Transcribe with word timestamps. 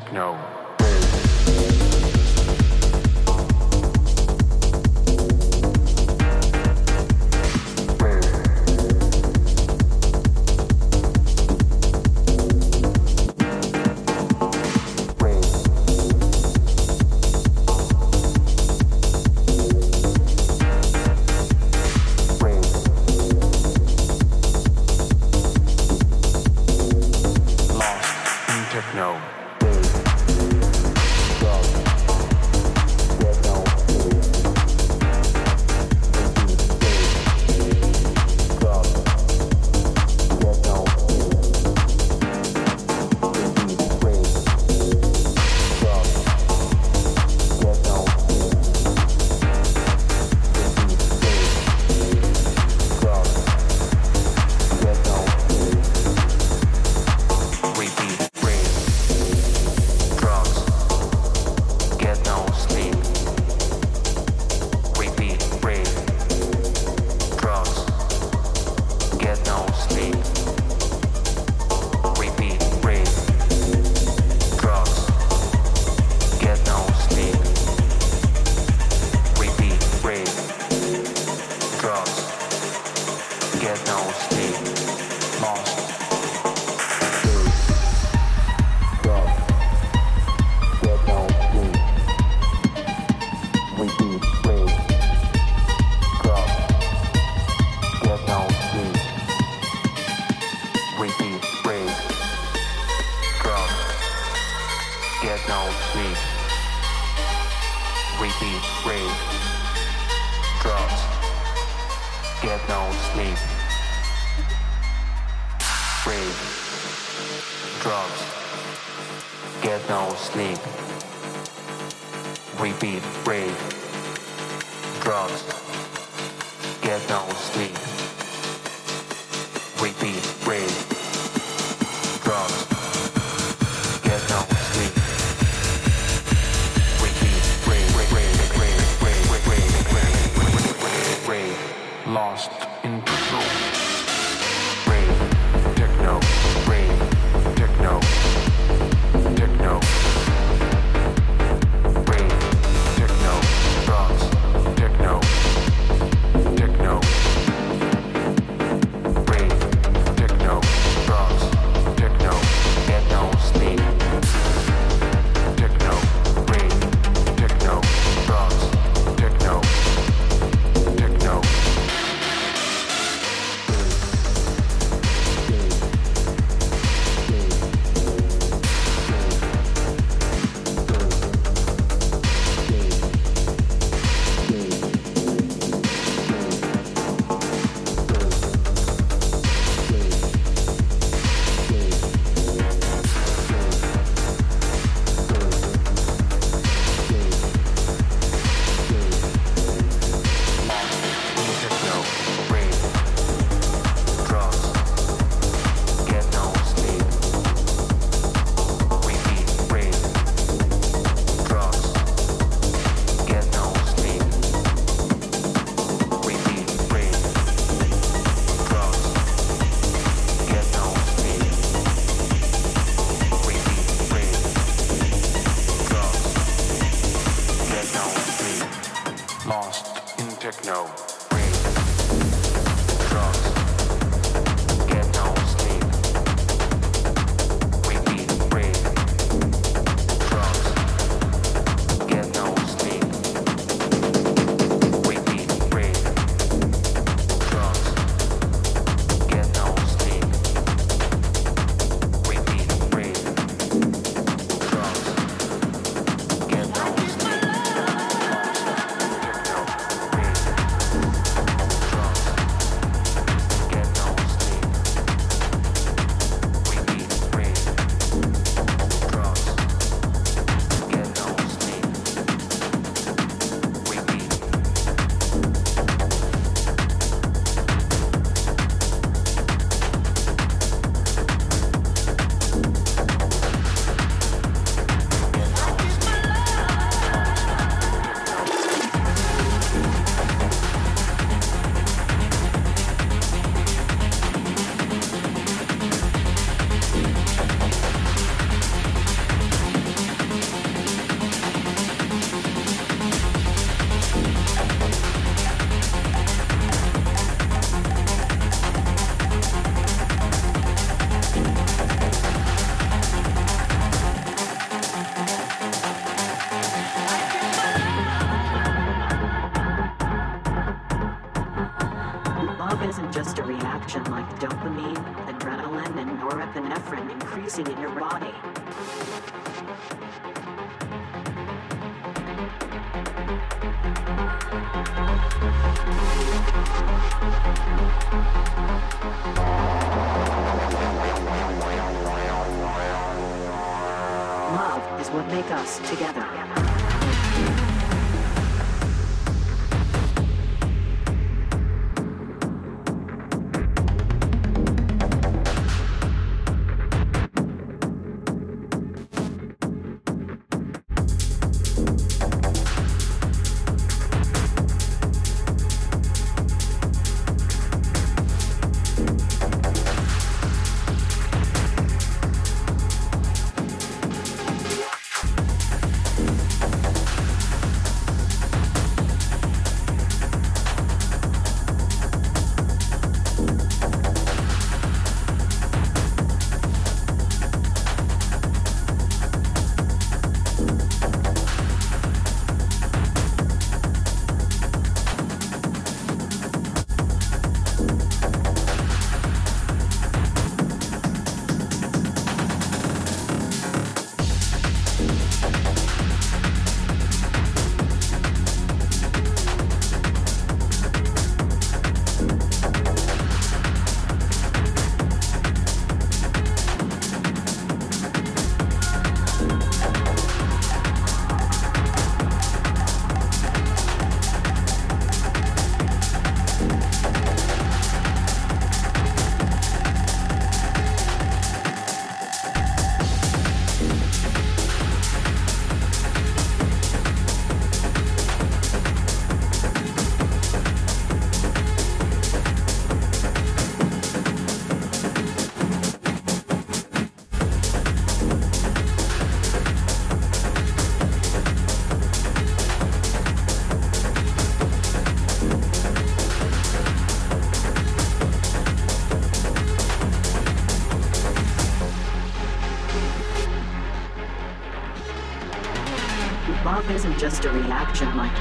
techno 0.00 0.57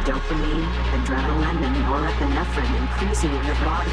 dopamine, 0.08 0.64
adrenaline, 0.96 1.62
and 1.68 1.76
norepinephrine 1.84 2.80
increasing 2.80 3.30
in 3.30 3.44
your 3.44 3.56
body. 3.56 3.92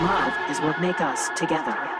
Love 0.00 0.50
is 0.50 0.58
what 0.62 0.80
make 0.80 1.02
us 1.02 1.28
together. 1.36 1.91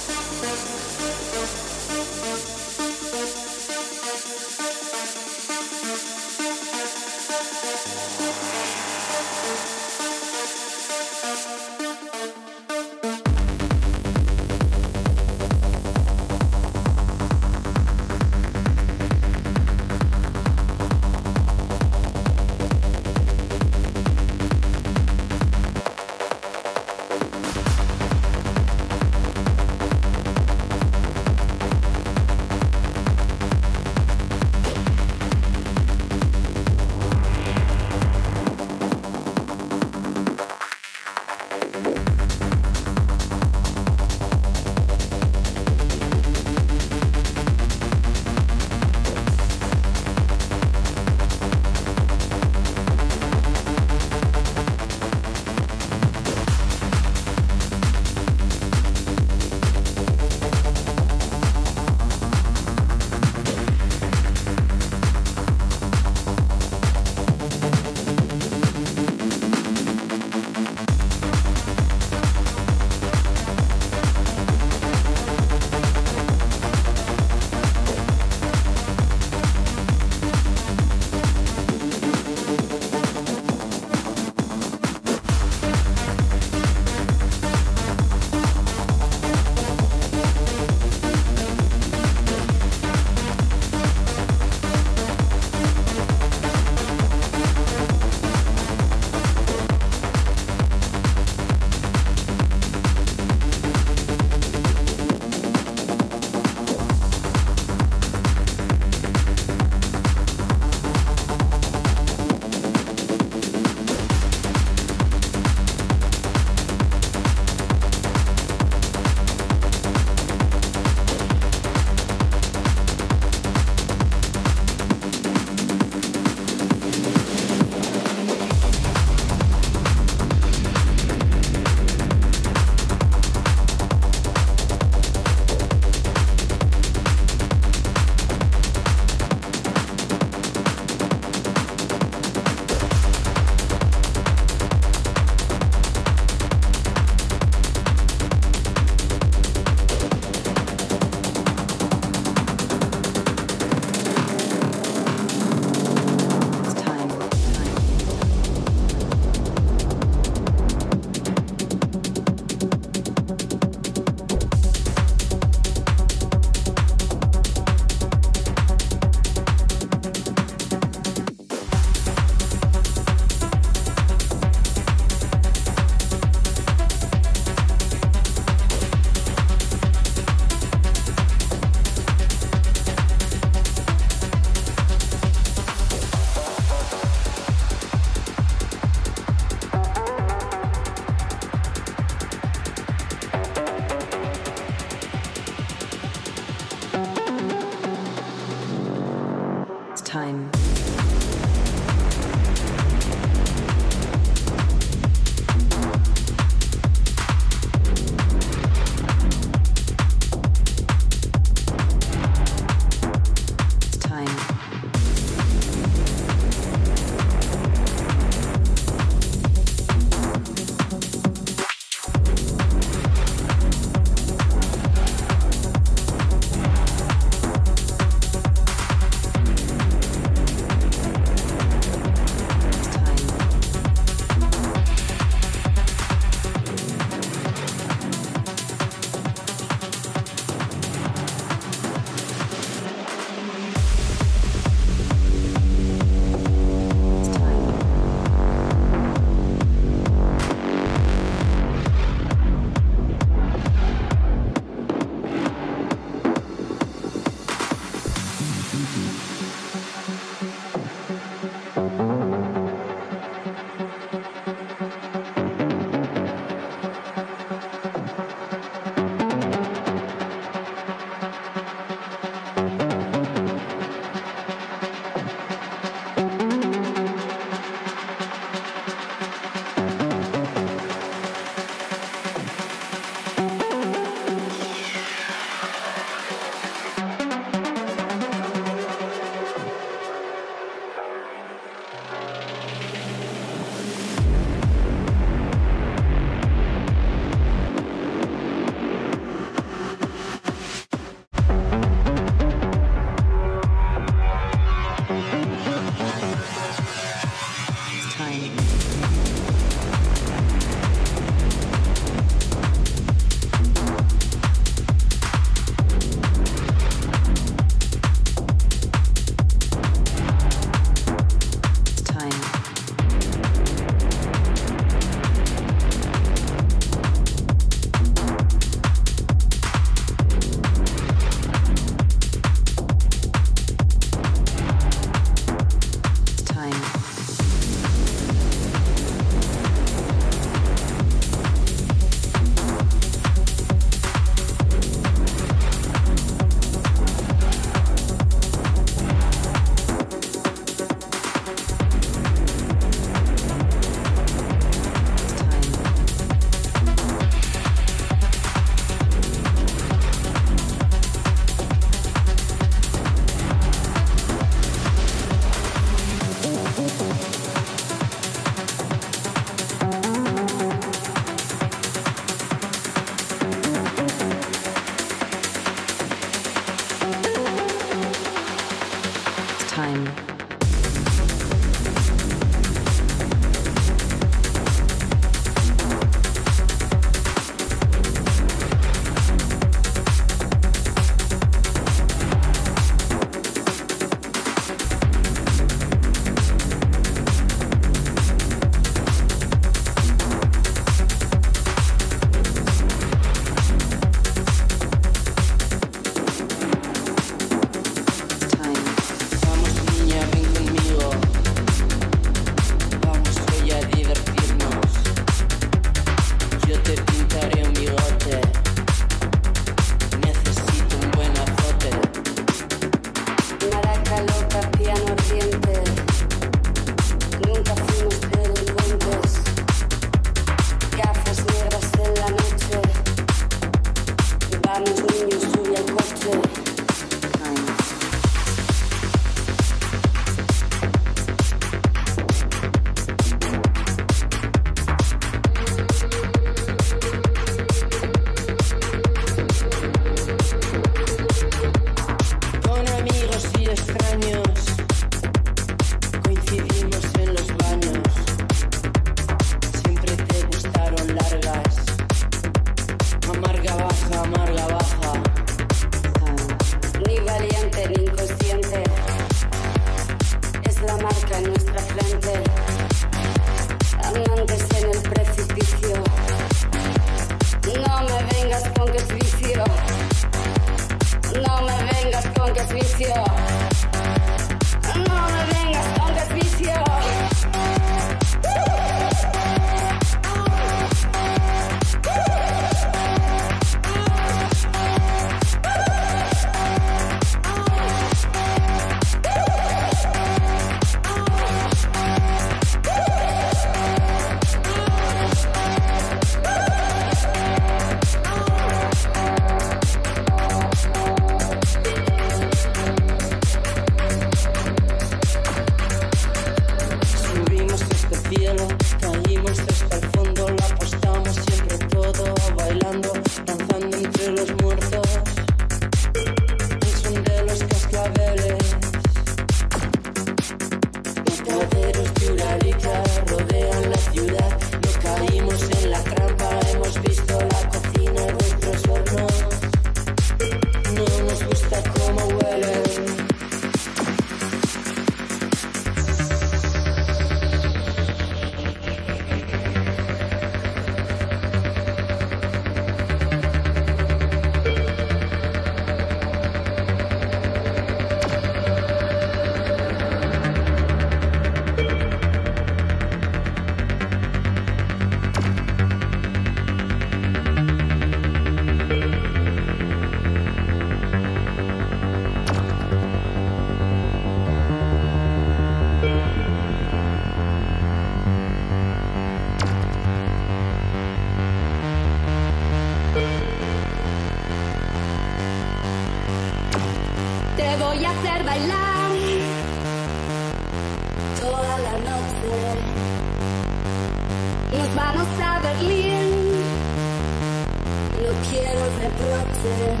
de 599.00 599.08
noches. 599.08 600.00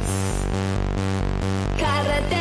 Carretera. 1.78 2.39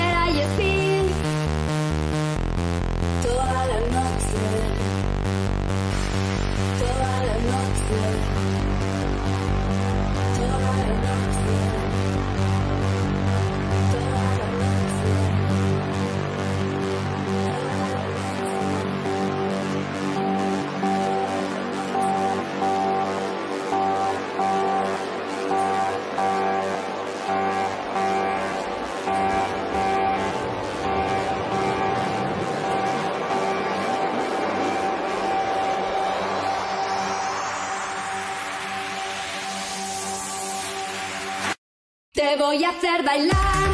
Voy 42.39 42.63
a 42.63 42.69
hacer 42.69 43.03
bailar. 43.03 43.68